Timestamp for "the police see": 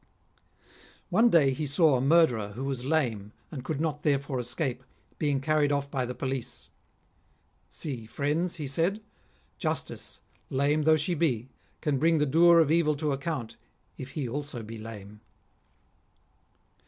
6.07-8.07